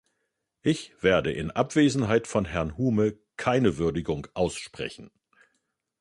[0.63, 5.11] Ich werde in Abwesenheit von Herrn Hume keine Würdigung aussprechen.